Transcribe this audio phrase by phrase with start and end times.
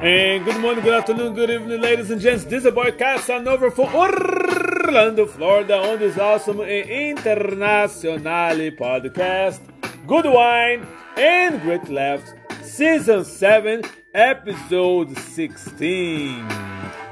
[0.00, 2.44] And good morning, good afternoon, good evening, ladies and gents.
[2.44, 9.58] This is a boy Casanova for Orlando, Florida, on this awesome international podcast.
[10.06, 12.32] Good wine and great laughs.
[12.62, 13.82] Season 7,
[14.14, 16.46] episode 16.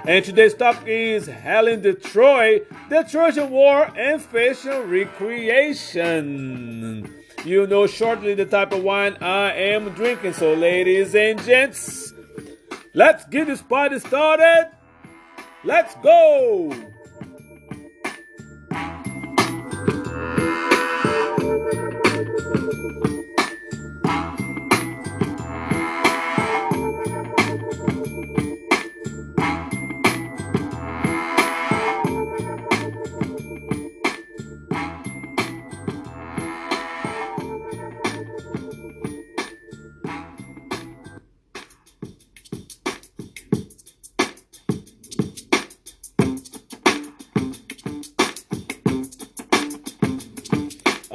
[0.06, 6.36] And today's topic is Helen de Troy, the Trojan War, and fashion recreation.
[7.46, 10.34] You know shortly the type of wine I am drinking.
[10.34, 12.12] So, ladies and gents,
[12.96, 14.70] Let's get this party started.
[15.64, 16.72] Let's go.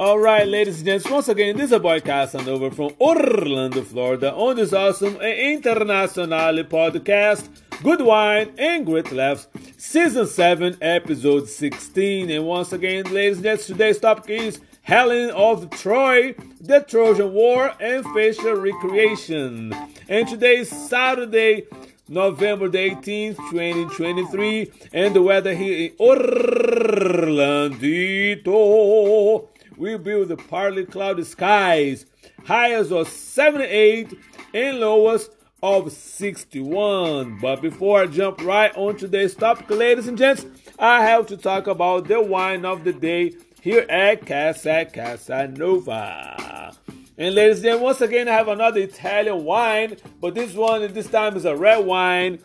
[0.02, 4.34] All right, ladies and gents, once again, this is a boy over from Orlando, Florida,
[4.34, 7.48] on this awesome international podcast,
[7.84, 12.30] Good Wine and Great Laughs, Season 7, Episode 16.
[12.30, 17.72] And once again, ladies and gents, today's topic is Helen of Troy, the Trojan War,
[17.78, 19.72] and facial recreation.
[20.08, 21.68] And today is Saturday,
[22.08, 26.72] November the 18th, 2023, and the weather here in Orlandito
[29.76, 32.06] will build the partly cloudy skies,
[32.44, 34.12] highs of 78
[34.54, 35.30] and lowest
[35.62, 37.38] of 61.
[37.40, 40.44] But before I jump right on today's topic, ladies and gents,
[40.78, 46.72] I have to talk about the wine of the day here at Casa Casanova.
[47.16, 51.36] And ladies and once again, I have another Italian wine, but this one this time
[51.36, 52.40] is a red wine.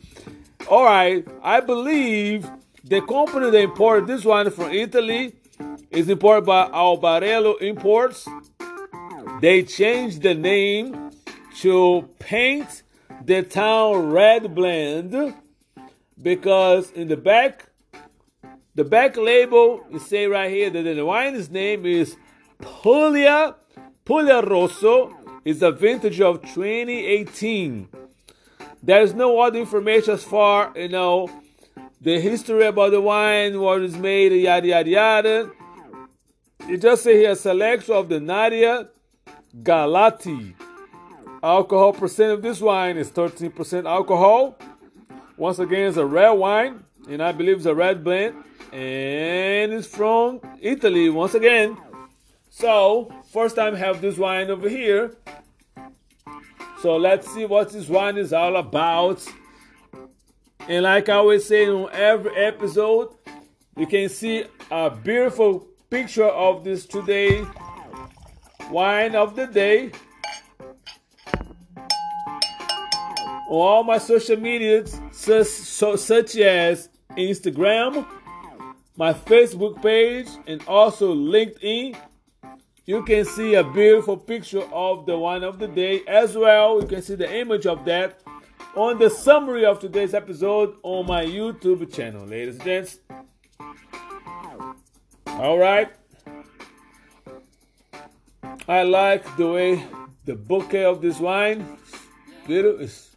[0.70, 2.48] All right, I believe
[2.84, 5.34] the company that imported this wine from Italy
[5.92, 8.28] is imported by Albarello Imports.
[9.42, 11.12] They changed the name
[11.60, 12.84] to Paint
[13.24, 15.34] the Town Red Blend
[16.22, 17.70] because in the back,
[18.76, 22.16] the back label, you say right here that the wine's name is
[22.60, 23.56] Puglia,
[24.06, 25.16] Puglia Rosso.
[25.46, 27.90] It's a vintage of 2018.
[28.84, 31.30] There's no other information as far, you know,
[32.02, 35.52] the history about the wine, what is made, yada yada yada.
[36.62, 38.90] It just say here selection of the Nadia
[39.64, 40.54] Galati.
[41.42, 44.58] Alcohol percent of this wine is 13% alcohol.
[45.38, 48.36] Once again, it's a red wine, and I believe it's a red blend,
[48.74, 51.78] and it's from Italy once again.
[52.50, 55.16] So, first time have this wine over here.
[56.82, 59.26] So let's see what this wine is all about.
[60.68, 63.16] And like I always say on every episode,
[63.76, 67.46] you can see a beautiful picture of this today
[68.70, 69.92] wine of the day
[73.50, 78.06] on all my social medias such, such as Instagram,
[78.98, 81.98] my Facebook page, and also LinkedIn.
[82.86, 86.82] You can see a beautiful picture of the wine of the day as well.
[86.82, 88.22] You can see the image of that
[88.76, 93.00] on the summary of today's episode on my YouTube channel, ladies and gents.
[95.40, 95.90] All right.
[98.68, 99.84] I like the way
[100.26, 101.78] the bouquet of this wine.
[102.48, 103.16] It's,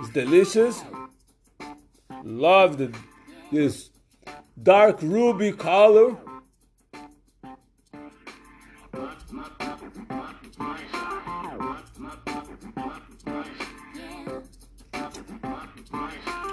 [0.00, 0.82] it's delicious.
[2.22, 2.96] Love the
[3.52, 3.90] this
[4.62, 6.16] dark ruby color.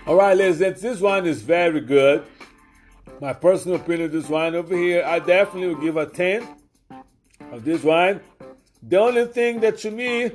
[0.06, 2.26] All right, ladies, this one is very good.
[3.22, 6.44] My personal opinion of this wine over here, I definitely will give a 10
[7.52, 8.20] of this wine.
[8.82, 10.32] The only thing that to me,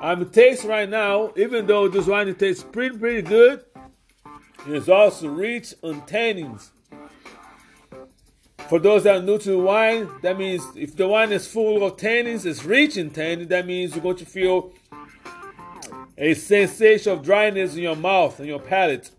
[0.00, 3.64] I'm tasting right now, even though this wine tastes pretty, pretty good,
[4.68, 6.70] it's also rich on tannins.
[8.68, 11.96] For those that are new to wine, that means if the wine is full of
[11.96, 14.72] tannins, it's rich in tannins, that means you're going to feel
[16.16, 19.10] a sensation of dryness in your mouth and your palate.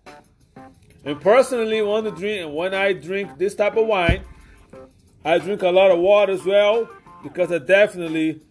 [1.07, 4.23] And personally, when I drink when I drink this type of wine,
[5.23, 6.89] I drink a lot of water as well
[7.23, 8.41] because I definitely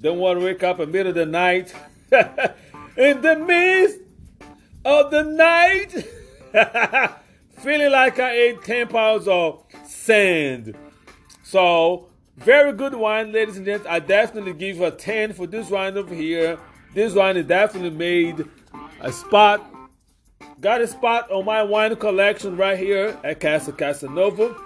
[0.00, 1.74] don't want to wake up in the middle of the night
[2.96, 3.98] in the midst
[4.86, 5.92] of the night
[7.58, 10.78] feeling like I ate 10 pounds of sand.
[11.42, 12.08] So,
[12.38, 13.86] very good wine, ladies and gents.
[13.86, 16.58] I definitely give a 10 for this wine over here.
[16.94, 18.48] this wine is definitely made
[19.02, 19.74] a spot.
[20.60, 24.56] Got a spot on my wine collection right here at Casa Casanova.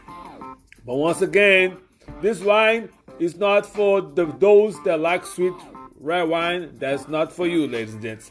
[0.87, 1.77] But once again,
[2.23, 5.53] this wine is not for the, those that like sweet
[6.01, 6.71] red wine.
[6.79, 8.31] That's not for you, ladies and gents.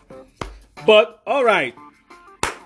[0.87, 1.75] But all right,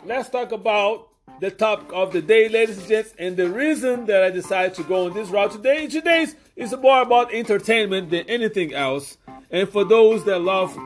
[0.06, 1.10] let's talk about
[1.42, 3.14] the topic of the day, ladies and gents.
[3.20, 7.02] And the reason that I decided to go on this route today, today's is more
[7.02, 9.18] about entertainment than anything else.
[9.52, 10.78] And for those that love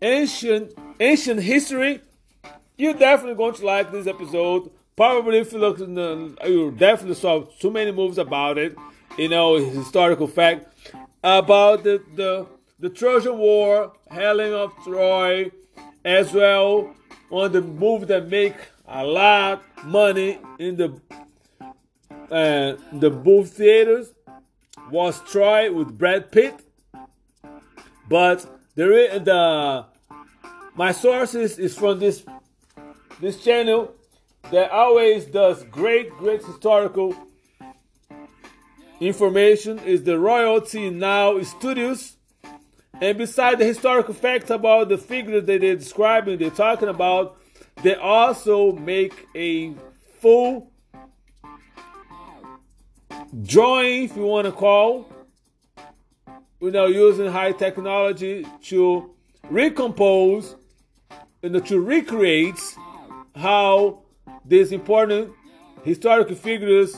[0.00, 2.00] ancient ancient history,
[2.78, 4.70] you're definitely going to like this episode.
[4.96, 8.76] Probably if you look, in the, you definitely saw too many movies about it.
[9.18, 10.66] You know, historical fact
[11.22, 12.46] about the the
[12.78, 15.50] the Trojan War, Helen of Troy,
[16.04, 16.94] as well
[17.30, 18.54] on the movie that make
[18.86, 21.00] a lot money in the
[22.30, 24.14] uh, the movie theaters
[24.90, 26.54] was Troy with Brad Pitt.
[28.08, 28.84] But the
[29.24, 29.84] the
[30.76, 32.24] my sources is from this
[33.20, 33.94] this channel
[34.50, 37.14] that always does great great historical
[39.00, 42.16] information is the Royalty Now Studios.
[43.00, 47.36] And beside the historical facts about the figures that they're describing, they're talking about,
[47.82, 49.74] they also make a
[50.18, 50.72] full
[53.44, 55.12] drawing, if you want to call,
[56.60, 59.14] you know, using high technology to
[59.48, 60.56] recompose
[61.42, 62.58] and to recreate
[63.34, 64.02] how
[64.44, 65.32] these important
[65.82, 66.96] historical figures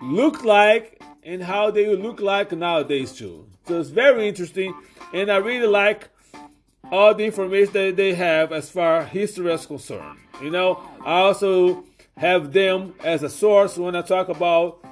[0.00, 3.46] look like and how they look like nowadays too.
[3.66, 4.74] So it's very interesting,
[5.12, 6.08] and I really like
[6.90, 10.18] all the information that they have as far history is concerned.
[10.42, 11.84] You know, I also
[12.16, 14.84] have them as a source when I talk about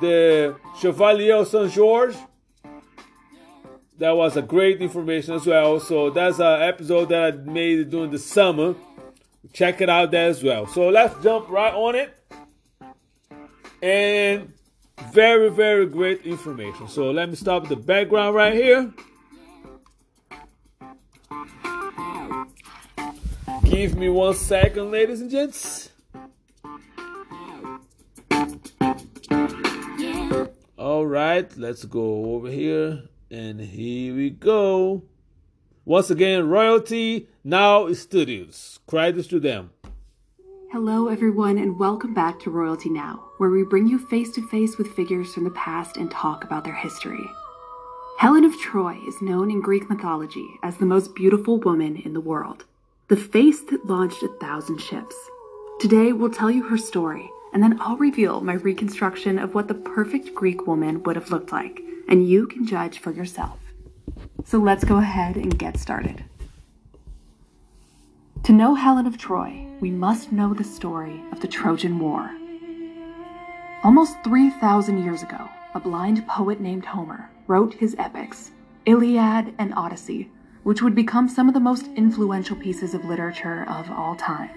[0.00, 2.14] the Chevalier Saint George.
[3.98, 5.78] That was a great information as well.
[5.78, 8.74] So that's an episode that I made during the summer.
[9.52, 10.66] Check it out there as well.
[10.66, 12.14] So let's jump right on it.
[13.82, 14.52] And
[15.12, 16.88] very, very great information.
[16.88, 18.92] So let me stop the background right here.
[23.64, 25.90] Give me one second, ladies and gents.
[30.78, 33.02] All right, let's go over here.
[33.30, 35.04] And here we go.
[35.84, 38.78] Once again, Royalty Now Studios.
[38.86, 39.70] Credits to them.
[40.70, 44.78] Hello, everyone, and welcome back to Royalty Now, where we bring you face to face
[44.78, 47.28] with figures from the past and talk about their history.
[48.18, 52.20] Helen of Troy is known in Greek mythology as the most beautiful woman in the
[52.20, 52.64] world,
[53.08, 55.16] the face that launched a thousand ships.
[55.80, 59.74] Today, we'll tell you her story, and then I'll reveal my reconstruction of what the
[59.74, 63.58] perfect Greek woman would have looked like and you can judge for yourself.
[64.44, 66.24] So let's go ahead and get started.
[68.44, 72.28] To know Helen of Troy, we must know the story of the Trojan War.
[73.84, 78.50] Almost 3,000 years ago, a blind poet named Homer wrote his epics,
[78.84, 80.28] Iliad and Odyssey,
[80.64, 84.50] which would become some of the most influential pieces of literature of all time.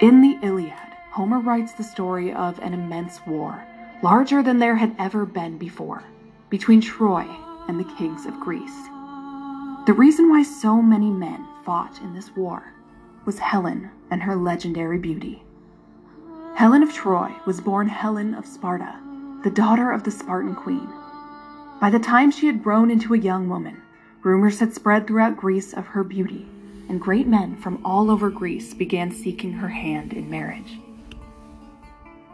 [0.00, 3.60] In the Iliad, Homer writes the story of an immense war,
[4.04, 6.04] larger than there had ever been before
[6.48, 7.26] between Troy
[7.66, 8.86] and the kings of Greece.
[9.86, 12.72] The reason why so many men fought in this war
[13.26, 15.42] was Helen and her legendary beauty.
[16.54, 18.98] Helen of Troy was born Helen of Sparta,
[19.44, 20.88] the daughter of the Spartan queen.
[21.78, 23.82] By the time she had grown into a young woman,
[24.22, 26.48] rumors had spread throughout Greece of her beauty,
[26.88, 30.78] and great men from all over Greece began seeking her hand in marriage.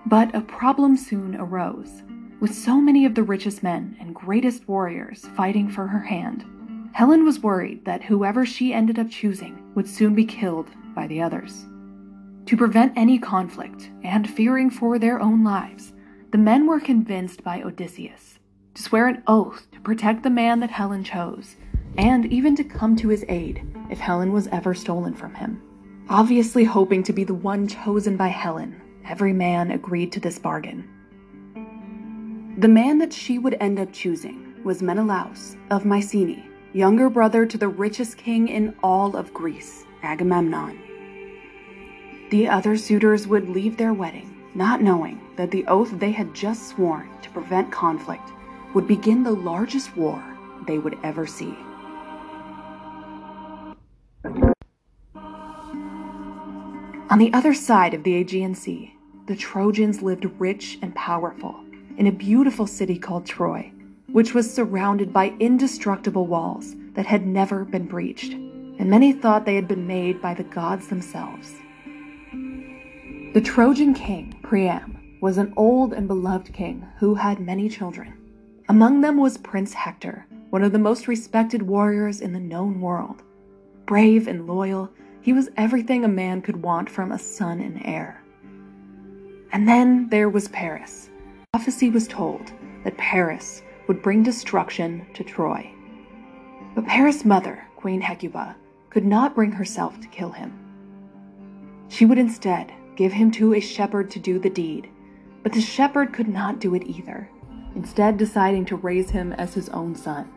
[0.07, 2.05] But a problem soon arose
[2.39, 6.45] with so many of the richest men and greatest warriors fighting for her hand,
[6.95, 11.21] Helen was worried that whoever she ended up choosing would soon be killed by the
[11.21, 11.67] others.
[12.47, 15.93] To prevent any conflict, and fearing for their own lives,
[16.31, 18.39] the men were convinced by Odysseus
[18.75, 21.57] to swear an oath to protect the man that Helen chose,
[21.99, 25.61] and even to come to his aid if Helen was ever stolen from him.
[26.09, 30.89] Obviously, hoping to be the one chosen by Helen, every man agreed to this bargain.
[32.59, 37.57] The man that she would end up choosing was Menelaus of Mycenae, younger brother to
[37.57, 40.77] the richest king in all of Greece, Agamemnon.
[42.31, 46.69] The other suitors would leave their wedding, not knowing that the oath they had just
[46.71, 48.29] sworn to prevent conflict
[48.75, 50.23] would begin the largest war
[50.67, 51.57] they would ever see.
[57.09, 61.65] On the other side of the Aegean Sea, the Trojans lived rich and powerful
[61.97, 63.71] in a beautiful city called Troy,
[64.15, 69.57] which was surrounded by indestructible walls that had never been breached, and many thought they
[69.57, 71.55] had been made by the gods themselves.
[72.31, 78.15] The Trojan king, Priam, was an old and beloved king who had many children.
[78.69, 83.21] Among them was Prince Hector, one of the most respected warriors in the known world.
[83.85, 84.91] Brave and loyal,
[85.23, 88.23] he was everything a man could want from a son and heir.
[89.51, 91.11] And then there was Paris.
[91.53, 92.53] Prophecy was told
[92.85, 95.71] that Paris would bring destruction to Troy.
[96.75, 98.57] But Paris' mother, Queen Hecuba,
[98.91, 100.59] could not bring herself to kill him.
[101.89, 104.89] She would instead give him to a shepherd to do the deed,
[105.43, 107.29] but the shepherd could not do it either,
[107.75, 110.29] instead, deciding to raise him as his own son.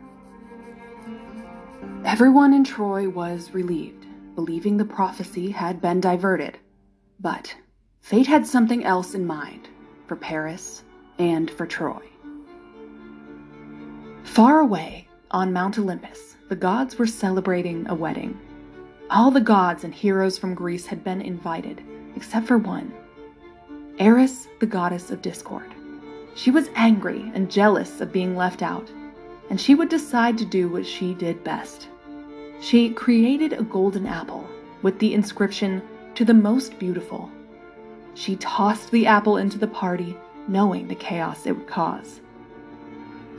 [2.04, 6.58] Everyone in Troy was relieved, believing the prophecy had been diverted.
[7.20, 7.56] But
[8.00, 9.68] fate had something else in mind
[10.06, 10.84] for Paris
[11.18, 12.02] and for Troy.
[14.38, 18.38] Far away on Mount Olympus, the gods were celebrating a wedding.
[19.10, 21.82] All the gods and heroes from Greece had been invited,
[22.14, 22.94] except for one
[23.98, 25.74] Eris, the goddess of discord.
[26.36, 28.88] She was angry and jealous of being left out,
[29.50, 31.88] and she would decide to do what she did best.
[32.60, 34.48] She created a golden apple
[34.82, 35.82] with the inscription,
[36.14, 37.28] To the Most Beautiful.
[38.14, 40.16] She tossed the apple into the party,
[40.46, 42.20] knowing the chaos it would cause.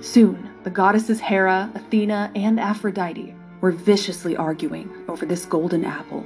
[0.01, 6.25] Soon, the goddesses Hera, Athena, and Aphrodite were viciously arguing over this golden apple.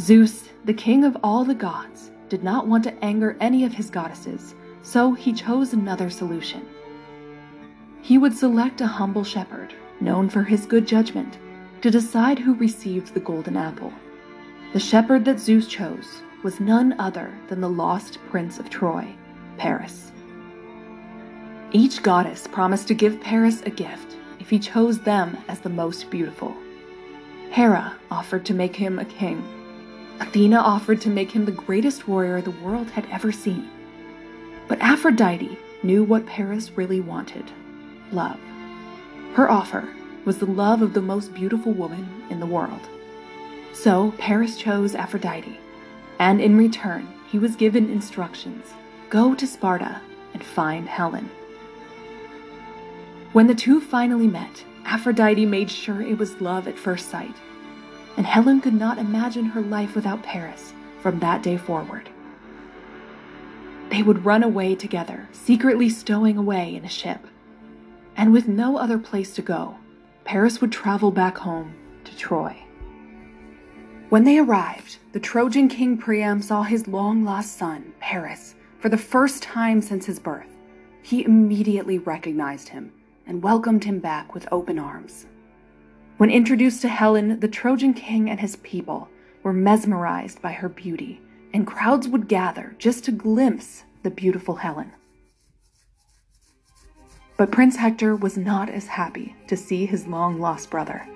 [0.00, 3.90] Zeus, the king of all the gods, did not want to anger any of his
[3.90, 6.66] goddesses, so he chose another solution.
[8.00, 11.38] He would select a humble shepherd, known for his good judgment,
[11.82, 13.92] to decide who received the golden apple.
[14.72, 19.14] The shepherd that Zeus chose was none other than the lost prince of Troy,
[19.58, 20.11] Paris.
[21.74, 26.10] Each goddess promised to give Paris a gift if he chose them as the most
[26.10, 26.54] beautiful.
[27.50, 29.42] Hera offered to make him a king.
[30.20, 33.70] Athena offered to make him the greatest warrior the world had ever seen.
[34.68, 37.50] But Aphrodite knew what Paris really wanted
[38.12, 38.38] love.
[39.34, 39.88] Her offer
[40.26, 42.80] was the love of the most beautiful woman in the world.
[43.72, 45.58] So Paris chose Aphrodite,
[46.18, 48.74] and in return, he was given instructions
[49.08, 50.00] go to Sparta
[50.34, 51.28] and find Helen.
[53.32, 57.34] When the two finally met, Aphrodite made sure it was love at first sight,
[58.18, 62.10] and Helen could not imagine her life without Paris from that day forward.
[63.88, 67.26] They would run away together, secretly stowing away in a ship.
[68.18, 69.76] And with no other place to go,
[70.24, 71.74] Paris would travel back home
[72.04, 72.54] to Troy.
[74.10, 78.98] When they arrived, the Trojan king Priam saw his long lost son, Paris, for the
[78.98, 80.54] first time since his birth.
[81.00, 82.92] He immediately recognized him
[83.26, 85.26] and welcomed him back with open arms.
[86.16, 89.08] When introduced to Helen, the Trojan king and his people
[89.42, 91.20] were mesmerized by her beauty,
[91.52, 94.92] and crowds would gather just to glimpse the beautiful Helen.
[97.36, 101.06] But Prince Hector was not as happy to see his long lost brother.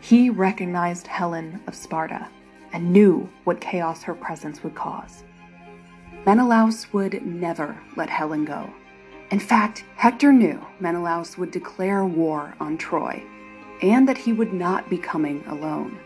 [0.00, 2.28] He recognized Helen of Sparta
[2.72, 5.22] and knew what chaos her presence would cause.
[6.26, 8.68] Menelaus would never let Helen go
[9.30, 13.22] in fact, Hector knew Menelaus would declare war on Troy,
[13.80, 15.98] and that he would not be coming alone.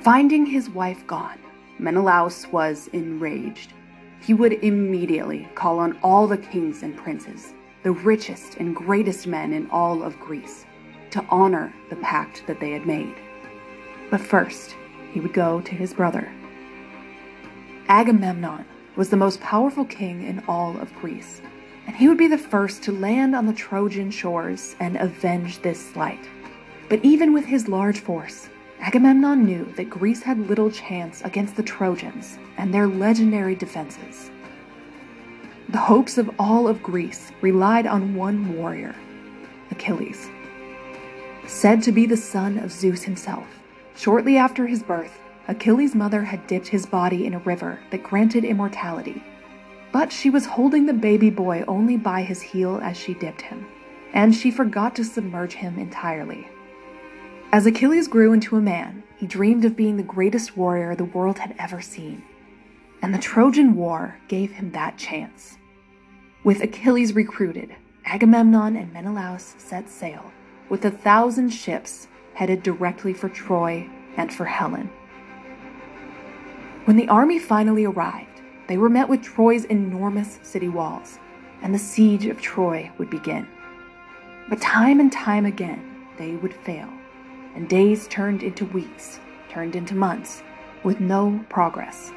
[0.00, 1.38] Finding his wife gone,
[1.78, 3.72] Menelaus was enraged.
[4.20, 9.52] He would immediately call on all the kings and princes, the richest and greatest men
[9.52, 10.64] in all of Greece,
[11.10, 13.14] to honor the pact that they had made.
[14.10, 14.76] But first,
[15.12, 16.32] he would go to his brother.
[17.88, 21.42] Agamemnon was the most powerful king in all of Greece
[21.86, 25.92] and he would be the first to land on the Trojan shores and avenge this
[25.92, 26.28] slight.
[26.88, 28.48] But even with his large force,
[28.80, 34.30] Agamemnon knew that Greece had little chance against the Trojans and their legendary defenses.
[35.68, 38.94] The hopes of all of Greece relied on one warrior,
[39.70, 40.28] Achilles.
[41.46, 43.46] Said to be the son of Zeus himself,
[43.96, 48.44] shortly after his birth, Achilles' mother had dipped his body in a river that granted
[48.44, 49.22] immortality
[49.92, 53.66] but she was holding the baby boy only by his heel as she dipped him,
[54.12, 56.48] and she forgot to submerge him entirely.
[57.52, 61.38] As Achilles grew into a man, he dreamed of being the greatest warrior the world
[61.38, 62.22] had ever seen,
[63.02, 65.56] and the Trojan War gave him that chance.
[66.44, 67.74] With Achilles recruited,
[68.04, 70.32] Agamemnon and Menelaus set sail,
[70.68, 74.90] with a thousand ships headed directly for Troy and for Helen.
[76.84, 78.35] When the army finally arrived,
[78.68, 81.18] they were met with Troy's enormous city walls,
[81.62, 83.46] and the siege of Troy would begin.
[84.48, 86.88] But time and time again, they would fail,
[87.54, 90.42] and days turned into weeks, turned into months,
[90.82, 92.12] with no progress.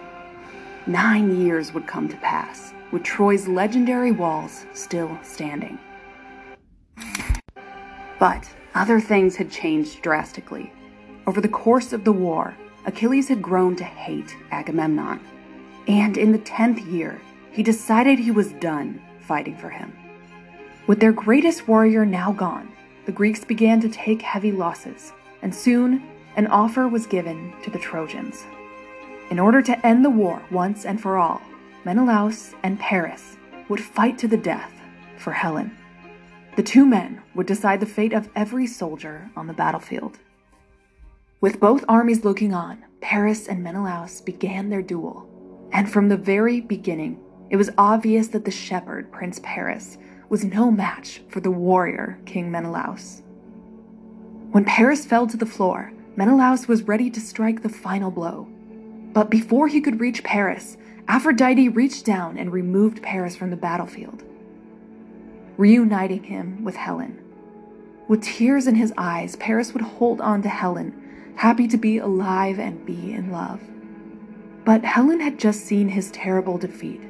[0.85, 5.77] Nine years would come to pass, with Troy's legendary walls still standing.
[8.19, 10.73] But other things had changed drastically.
[11.27, 15.19] Over the course of the war, Achilles had grown to hate Agamemnon.
[15.89, 17.19] And in the tenth year,
[17.51, 19.91] he decided he was done fighting for him.
[20.85, 22.71] With their greatest warrior now gone,
[23.07, 26.03] the Greeks began to take heavy losses, and soon
[26.35, 28.45] an offer was given to the Trojans.
[29.31, 31.41] In order to end the war once and for all,
[31.85, 34.71] Menelaus and Paris would fight to the death
[35.17, 35.75] for Helen.
[36.55, 40.19] The two men would decide the fate of every soldier on the battlefield.
[41.41, 45.27] With both armies looking on, Paris and Menelaus began their duel.
[45.71, 49.97] And from the very beginning, it was obvious that the shepherd, Prince Paris,
[50.29, 53.23] was no match for the warrior, King Menelaus.
[54.51, 58.47] When Paris fell to the floor, Menelaus was ready to strike the final blow.
[59.13, 64.23] But before he could reach Paris, Aphrodite reached down and removed Paris from the battlefield,
[65.57, 67.19] reuniting him with Helen.
[68.07, 72.59] With tears in his eyes, Paris would hold on to Helen, happy to be alive
[72.59, 73.61] and be in love.
[74.69, 77.01] But Helen had just seen his terrible defeat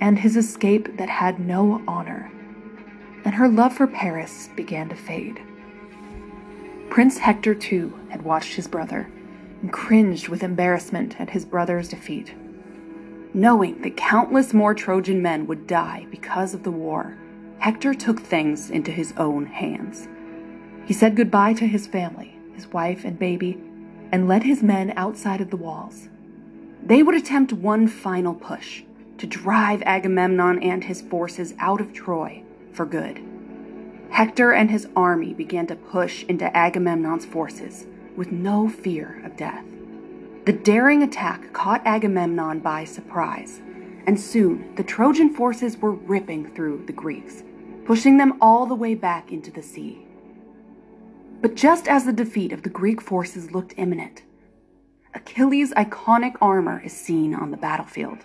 [0.00, 2.32] and his escape that had no honor,
[3.24, 5.40] and her love for Paris began to fade.
[6.90, 9.08] Prince Hector, too, had watched his brother
[9.62, 12.34] and cringed with embarrassment at his brother's defeat.
[13.32, 17.16] Knowing that countless more Trojan men would die because of the war,
[17.60, 20.08] Hector took things into his own hands.
[20.84, 23.62] He said goodbye to his family, his wife and baby,
[24.10, 26.08] and led his men outside of the walls.
[26.86, 28.84] They would attempt one final push
[29.18, 33.20] to drive Agamemnon and his forces out of Troy for good.
[34.10, 39.64] Hector and his army began to push into Agamemnon's forces with no fear of death.
[40.44, 43.60] The daring attack caught Agamemnon by surprise,
[44.06, 47.42] and soon the Trojan forces were ripping through the Greeks,
[47.84, 50.06] pushing them all the way back into the sea.
[51.42, 54.22] But just as the defeat of the Greek forces looked imminent,
[55.26, 58.18] Achilles' iconic armor is seen on the battlefield.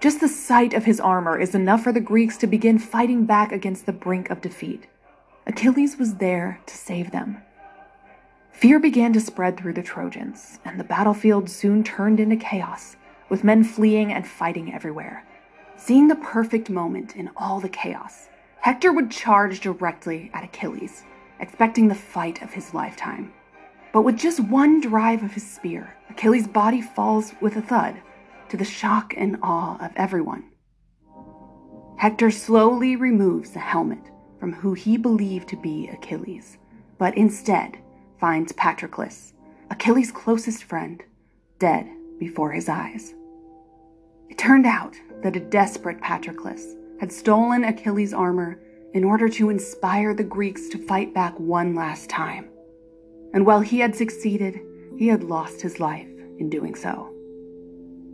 [0.00, 3.50] Just the sight of his armor is enough for the Greeks to begin fighting back
[3.50, 4.86] against the brink of defeat.
[5.48, 7.38] Achilles was there to save them.
[8.52, 12.94] Fear began to spread through the Trojans, and the battlefield soon turned into chaos,
[13.28, 15.26] with men fleeing and fighting everywhere.
[15.76, 18.28] Seeing the perfect moment in all the chaos,
[18.60, 21.02] Hector would charge directly at Achilles,
[21.40, 23.32] expecting the fight of his lifetime.
[23.92, 28.00] But with just one drive of his spear, Achilles' body falls with a thud,
[28.48, 30.44] to the shock and awe of everyone.
[31.96, 36.58] Hector slowly removes the helmet from who he believed to be Achilles,
[36.98, 37.78] but instead
[38.18, 39.34] finds Patroclus,
[39.70, 41.02] Achilles' closest friend,
[41.58, 43.14] dead before his eyes.
[44.28, 48.58] It turned out that a desperate Patroclus had stolen Achilles' armor
[48.94, 52.48] in order to inspire the Greeks to fight back one last time
[53.32, 54.60] and while he had succeeded,
[54.96, 57.12] he had lost his life in doing so.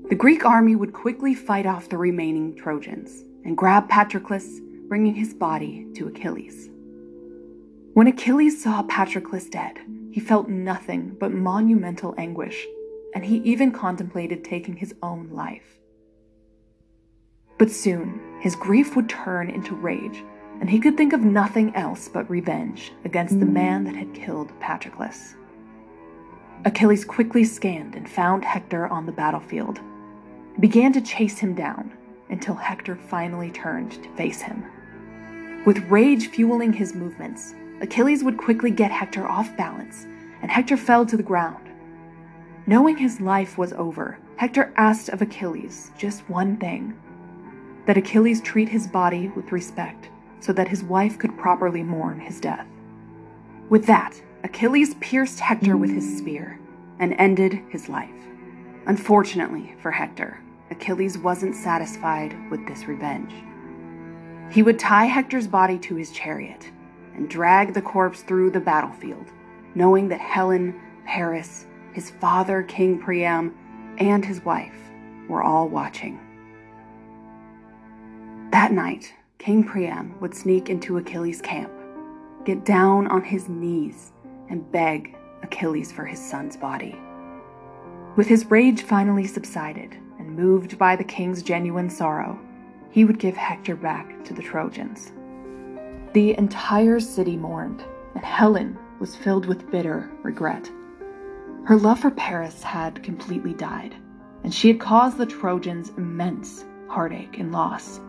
[0.09, 5.35] The Greek army would quickly fight off the remaining Trojans and grab Patroclus, bringing his
[5.35, 6.71] body to Achilles.
[7.93, 9.79] When Achilles saw Patroclus dead,
[10.11, 12.67] he felt nothing but monumental anguish,
[13.15, 15.79] and he even contemplated taking his own life.
[17.59, 20.25] But soon, his grief would turn into rage
[20.61, 24.53] and he could think of nothing else but revenge against the man that had killed
[24.61, 25.35] Patroclus.
[26.65, 29.81] Achilles quickly scanned and found Hector on the battlefield.
[30.55, 31.93] He began to chase him down
[32.31, 34.65] until Hector finally turned to face him.
[35.65, 40.07] With rage fueling his movements, Achilles would quickly get Hector off balance,
[40.43, 41.69] and Hector fell to the ground.
[42.67, 46.97] Knowing his life was over, Hector asked of Achilles just one thing
[47.87, 50.11] that Achilles treat his body with respect
[50.41, 52.67] so that his wife could properly mourn his death.
[53.69, 56.59] With that, Achilles pierced Hector with his spear
[56.99, 58.11] and ended his life.
[58.87, 63.33] Unfortunately for Hector, Achilles wasn't satisfied with this revenge.
[64.51, 66.71] He would tie Hector's body to his chariot
[67.15, 69.27] and drag the corpse through the battlefield,
[69.75, 73.55] knowing that Helen, Paris, his father, King Priam,
[73.99, 74.91] and his wife
[75.29, 76.19] were all watching.
[78.53, 81.71] That night, King Priam would sneak into Achilles' camp,
[82.45, 84.13] get down on his knees,
[84.51, 87.01] and beg Achilles for his son's body.
[88.17, 92.37] With his rage finally subsided, and moved by the king's genuine sorrow,
[92.91, 95.13] he would give Hector back to the Trojans.
[96.15, 97.85] The entire city mourned,
[98.17, 100.69] and Helen was filled with bitter regret.
[101.65, 103.95] Her love for Paris had completely died,
[104.43, 108.01] and she had caused the Trojans immense heartache and loss.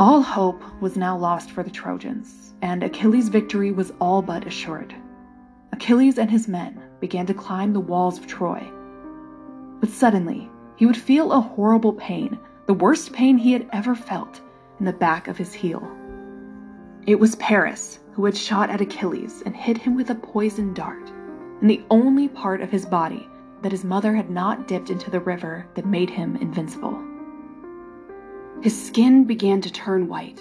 [0.00, 4.94] All hope was now lost for the Trojans, and Achilles' victory was all but assured.
[5.72, 8.66] Achilles and his men began to climb the walls of Troy.
[9.78, 14.40] But suddenly, he would feel a horrible pain, the worst pain he had ever felt,
[14.78, 15.86] in the back of his heel.
[17.06, 21.12] It was Paris who had shot at Achilles and hit him with a poisoned dart,
[21.60, 23.28] in the only part of his body
[23.60, 26.98] that his mother had not dipped into the river that made him invincible.
[28.62, 30.38] His skin began to turn white,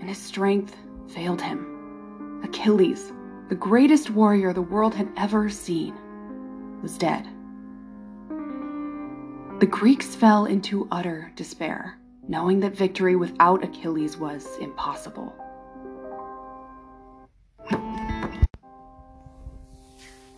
[0.00, 2.40] and his strength failed him.
[2.42, 3.12] Achilles,
[3.48, 5.94] the greatest warrior the world had ever seen,
[6.82, 7.28] was dead.
[9.60, 15.32] The Greeks fell into utter despair, knowing that victory without Achilles was impossible.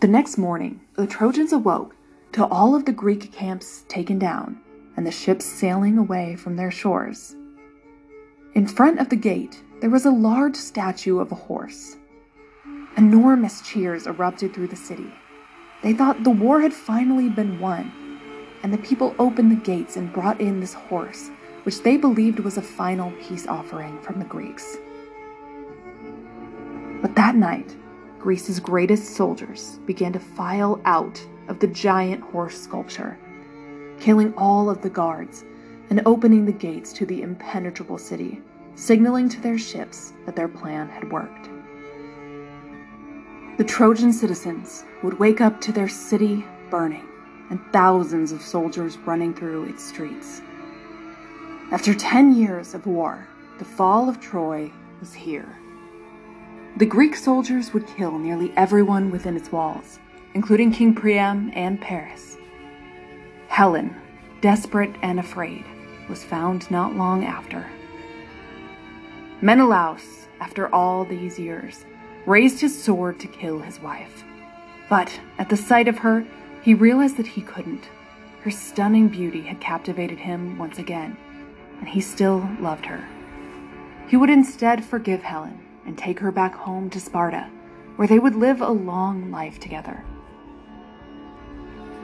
[0.01, 1.95] The next morning, the Trojans awoke
[2.33, 4.59] to all of the Greek camps taken down
[4.95, 7.35] and the ships sailing away from their shores.
[8.53, 11.97] In front of the gate, there was a large statue of a horse.
[12.95, 15.11] Enormous cheers erupted through the city.
[15.81, 17.91] They thought the war had finally been won,
[18.61, 21.29] and the people opened the gates and brought in this horse,
[21.63, 24.77] which they believed was a final peace offering from the Greeks.
[27.01, 27.75] But that night,
[28.19, 33.17] Greece's greatest soldiers began to file out of the giant horse sculpture
[34.03, 35.45] killing all of the guards
[35.89, 38.41] and opening the gates to the impenetrable city,
[38.75, 41.49] signaling to their ships that their plan had worked.
[43.57, 47.07] The Trojan citizens would wake up to their city burning
[47.49, 50.41] and thousands of soldiers running through its streets.
[51.71, 53.25] After 10 years of war,
[53.57, 55.47] the fall of Troy was here.
[56.75, 59.99] The Greek soldiers would kill nearly everyone within its walls,
[60.33, 62.37] including King Priam and Paris.
[63.53, 63.95] Helen,
[64.41, 65.63] desperate and afraid,
[66.09, 67.63] was found not long after.
[69.41, 71.85] Menelaus, after all these years,
[72.25, 74.23] raised his sword to kill his wife.
[74.89, 76.25] But at the sight of her,
[76.63, 77.87] he realized that he couldn't.
[78.41, 81.15] Her stunning beauty had captivated him once again,
[81.77, 83.07] and he still loved her.
[84.07, 87.47] He would instead forgive Helen and take her back home to Sparta,
[87.97, 90.03] where they would live a long life together.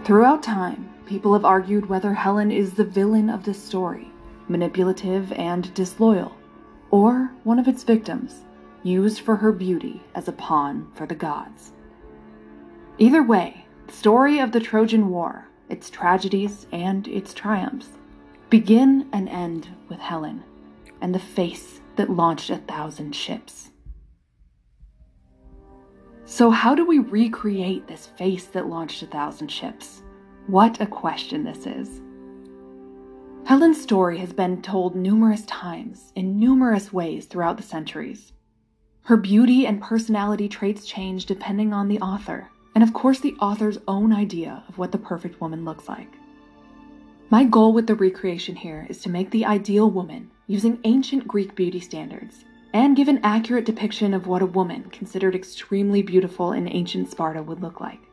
[0.03, 4.11] Throughout time, people have argued whether Helen is the villain of this story,
[4.47, 6.35] manipulative and disloyal,
[6.91, 8.43] or one of its victims,
[8.83, 11.73] used for her beauty as a pawn for the gods.
[12.99, 17.89] Either way, the story of the Trojan War, its tragedies and its triumphs,
[18.51, 20.43] begin and end with Helen
[21.01, 23.71] and the face that launched a thousand ships.
[26.25, 30.03] So, how do we recreate this face that launched a thousand ships?
[30.49, 32.01] What a question this is.
[33.45, 38.33] Helen's story has been told numerous times in numerous ways throughout the centuries.
[39.03, 43.77] Her beauty and personality traits change depending on the author, and of course, the author's
[43.87, 46.11] own idea of what the perfect woman looks like.
[47.29, 51.53] My goal with the recreation here is to make the ideal woman using ancient Greek
[51.53, 56.67] beauty standards and give an accurate depiction of what a woman considered extremely beautiful in
[56.67, 58.08] ancient Sparta would look like.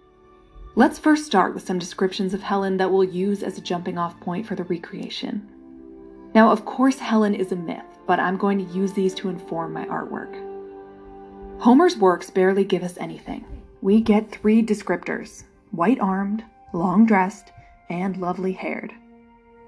[0.79, 4.21] Let's first start with some descriptions of Helen that we'll use as a jumping off
[4.21, 5.49] point for the recreation.
[6.35, 9.73] Now, of course, Helen is a myth, but I'm going to use these to inform
[9.73, 10.35] my artwork.
[11.61, 13.47] Homer's works barely give us anything.
[13.81, 17.53] We get three descriptors white armed, long dressed,
[17.89, 18.93] and lovely haired.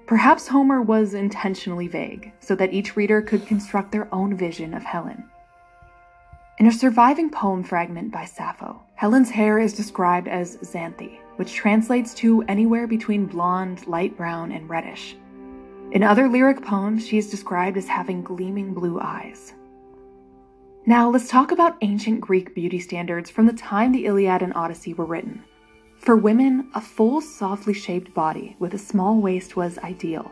[0.05, 4.83] Perhaps Homer was intentionally vague so that each reader could construct their own vision of
[4.83, 5.23] Helen.
[6.59, 12.13] In a surviving poem fragment by Sappho, Helen's hair is described as xanthe, which translates
[12.15, 15.15] to anywhere between blonde, light brown, and reddish.
[15.93, 19.53] In other lyric poems, she is described as having gleaming blue eyes.
[20.85, 24.93] Now, let's talk about ancient Greek beauty standards from the time the Iliad and Odyssey
[24.93, 25.41] were written.
[25.99, 30.29] For women, a full, softly shaped body with a small waist was ideal,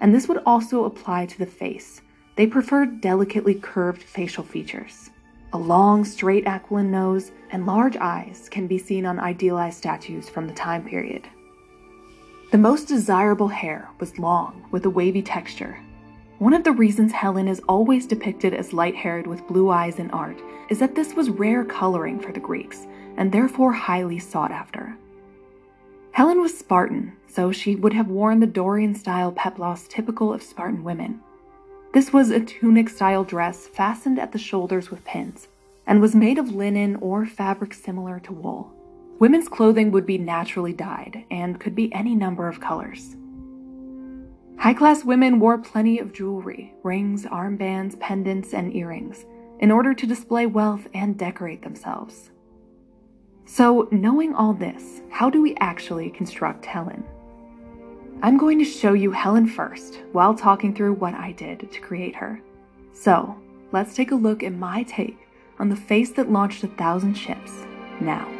[0.00, 2.00] and this would also apply to the face.
[2.34, 5.10] They preferred delicately curved facial features.
[5.54, 10.46] A long, straight aquiline nose and large eyes can be seen on idealized statues from
[10.46, 11.26] the time period.
[12.50, 15.78] The most desirable hair was long, with a wavy texture.
[16.38, 20.10] One of the reasons Helen is always depicted as light haired with blue eyes in
[20.10, 24.96] art is that this was rare coloring for the Greeks, and therefore highly sought after.
[26.12, 30.84] Helen was Spartan, so she would have worn the Dorian style peplos typical of Spartan
[30.84, 31.20] women.
[31.98, 35.48] This was a tunic style dress fastened at the shoulders with pins,
[35.84, 38.72] and was made of linen or fabric similar to wool.
[39.18, 43.16] Women's clothing would be naturally dyed and could be any number of colors.
[44.58, 49.26] High class women wore plenty of jewelry rings, armbands, pendants, and earrings
[49.58, 52.30] in order to display wealth and decorate themselves.
[53.44, 57.02] So, knowing all this, how do we actually construct Helen?
[58.20, 62.16] I'm going to show you Helen first while talking through what I did to create
[62.16, 62.40] her.
[62.92, 63.36] So,
[63.70, 65.16] let's take a look at my take
[65.60, 67.52] on the face that launched a thousand ships
[68.00, 68.37] now.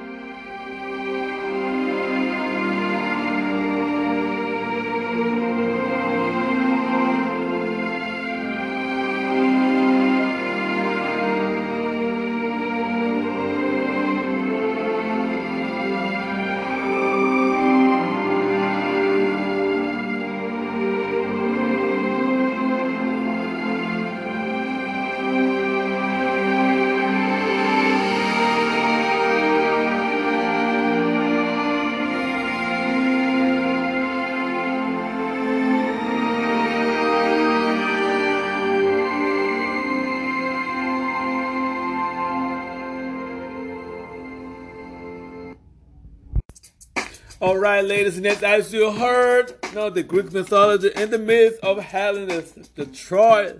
[47.59, 51.19] All right, ladies and gentlemen, as you heard, you know, the Greek mythology and the
[51.19, 53.59] myth of Helen, the, Troy,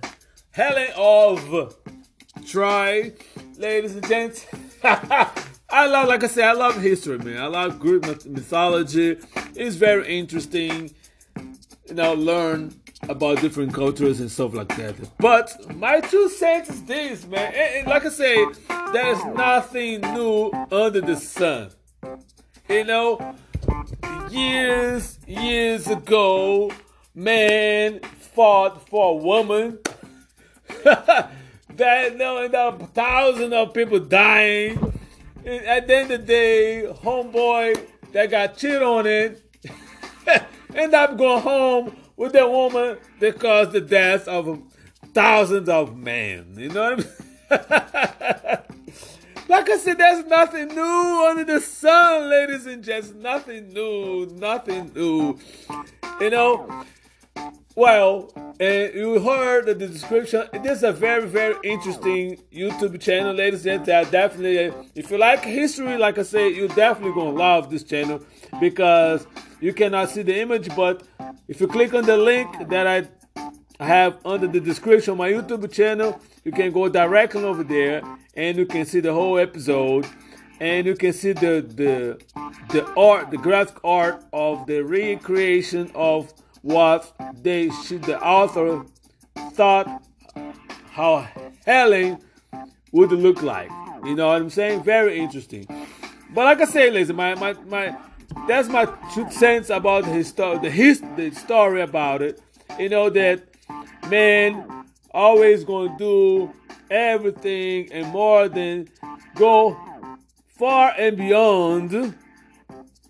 [0.53, 1.77] Helen of
[2.47, 3.13] Troy,
[3.57, 4.47] ladies and gents.
[4.85, 7.43] I love, like I said, I love history, man.
[7.43, 9.17] I love Greek mythology.
[9.57, 10.95] It's very interesting,
[11.89, 14.95] you know, learn about different cultures and stuff like that.
[15.19, 17.53] But my two cents is this, man.
[17.53, 18.47] And, and like I say,
[18.93, 21.73] there's nothing new under the sun.
[22.69, 23.35] You know,
[24.31, 26.71] years, years ago,
[27.15, 29.79] man fought for a woman.
[30.85, 34.95] that no, up thousands of people dying.
[35.45, 39.43] And at the end of the day, homeboy that got cheated on it
[40.75, 44.63] end up going home with that woman that caused the death of
[45.15, 46.55] thousands of men.
[46.57, 47.07] You know what
[47.51, 48.59] I mean?
[49.49, 53.15] Like I said, there's nothing new under the sun, ladies and gents.
[53.15, 55.39] Nothing new, nothing new.
[56.21, 56.85] You know,
[57.75, 58.31] well,
[58.61, 60.49] and you heard the description.
[60.63, 64.11] This is a very, very interesting YouTube channel, ladies and gents.
[64.11, 68.21] Definitely, if you like history, like I said, you're definitely gonna love this channel
[68.61, 69.27] because
[69.61, 71.05] you cannot see the image, but
[71.49, 73.09] if you click on the link that I
[73.81, 76.21] I have under the description of my YouTube channel.
[76.45, 78.03] You can go directly over there
[78.35, 80.07] and you can see the whole episode
[80.61, 82.21] and you can see the the
[82.71, 88.85] the art, the graphic art of the recreation of what they should, the author
[89.53, 90.03] thought
[90.91, 91.27] how
[91.65, 92.19] Helen
[92.93, 93.71] would look like.
[94.05, 94.83] You know what I'm saying?
[94.83, 95.67] Very interesting.
[96.35, 97.97] But like I say, listen, my my my
[98.47, 102.41] that's my two cents about his story, the his the story about it.
[102.79, 103.43] You know that
[104.09, 104.78] man
[105.13, 106.53] always gonna do
[106.91, 108.89] everything and more than
[109.35, 109.77] go
[110.49, 112.15] far and beyond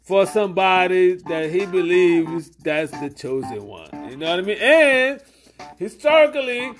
[0.03, 3.91] for somebody that he believes that's the chosen one.
[4.11, 4.59] You know what I mean?
[4.59, 5.21] And
[5.77, 6.73] historically,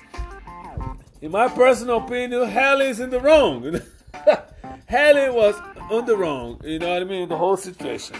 [1.21, 3.79] in my personal opinion, Helen's in the wrong.
[4.85, 5.55] Helen was
[5.91, 6.59] on the wrong.
[6.63, 7.29] You know what I mean?
[7.29, 8.15] The whole situation.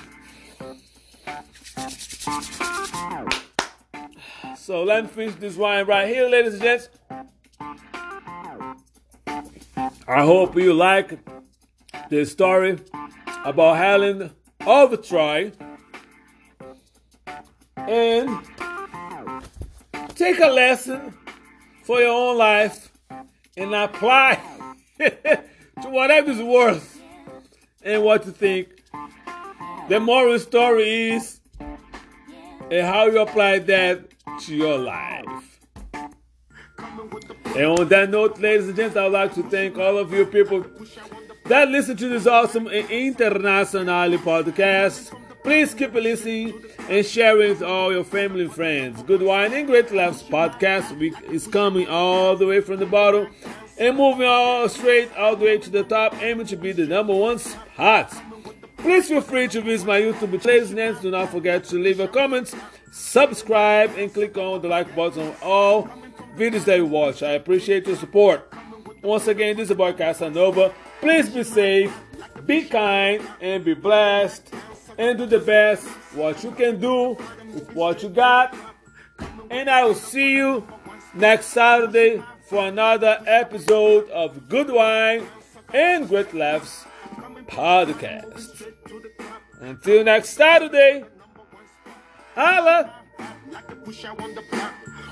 [4.69, 6.89] So let me finish this wine right here, ladies and gents.
[10.07, 11.17] I hope you like
[12.11, 12.77] this story
[13.43, 14.29] about Helen
[14.67, 15.51] of Troy.
[17.77, 18.29] And
[20.09, 21.15] take a lesson
[21.81, 22.91] for your own life
[23.57, 24.39] and apply
[24.99, 27.01] to whatever is worth
[27.81, 28.83] and what you think.
[29.87, 31.39] The moral story is
[32.69, 34.08] and how you apply that
[34.39, 35.59] to your life.
[37.55, 40.25] And on that note, ladies and gents, I would like to thank all of you
[40.25, 40.65] people
[41.45, 45.13] that listen to this awesome international podcast.
[45.43, 46.53] Please keep listening
[46.89, 49.01] and sharing with all your family and friends.
[49.03, 53.33] Good Wine and Great Laughs podcast is coming all the way from the bottom
[53.77, 57.15] and moving all straight all the way to the top, aiming to be the number
[57.15, 58.13] one spot.
[58.77, 60.79] Please feel free to visit my YouTube channel.
[60.79, 62.55] and do not forget to leave a comments
[62.91, 65.89] subscribe, and click on the like button on all
[66.35, 67.23] videos that you watch.
[67.23, 68.51] I appreciate your support.
[69.01, 70.73] Once again, this is boy Casanova.
[70.99, 71.95] Please be safe,
[72.45, 74.53] be kind, and be blessed.
[74.97, 77.15] And do the best what you can do
[77.53, 78.53] with what you got.
[79.49, 80.67] And I will see you
[81.13, 85.25] next Saturday for another episode of Good Wine
[85.73, 86.83] and Great Laughs
[87.47, 88.73] podcast.
[89.61, 91.05] Until next Saturday,
[92.35, 92.93] holla!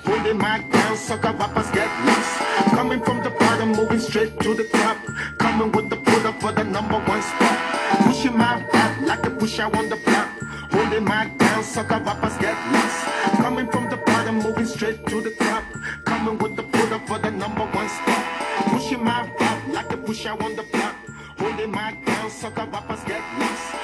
[0.05, 2.37] Holding my down, sucker rappers get loose.
[2.71, 4.97] Coming from the bottom, moving straight to the top.
[5.37, 7.57] Coming with the pull up for the number one spot.
[8.05, 10.29] Pushing my back like a push out on the block.
[10.71, 12.99] Holding my down, sucker rappers get loose.
[13.43, 15.63] Coming from the bottom, moving straight to the top.
[16.05, 18.23] Coming with the pull up for the number one spot.
[18.71, 20.95] Pushing my back like a push out on the block.
[21.37, 23.77] Holding my down, sucker rappers get loose.